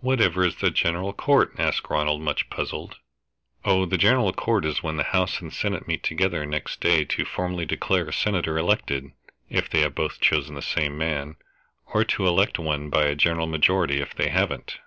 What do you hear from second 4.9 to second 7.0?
the House and the Senate meet together next